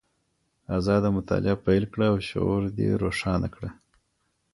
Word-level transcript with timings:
ازاده 0.77 1.09
مطالعه 1.17 1.55
پیل 1.65 1.83
کړه 1.93 2.05
او 2.11 2.17
شعور 2.29 2.63
دې 2.77 2.89
روښانه 3.03 3.47
کړه. 3.55 3.69